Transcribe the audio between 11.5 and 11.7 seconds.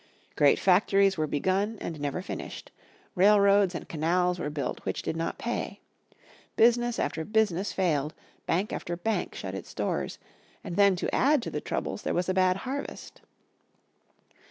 the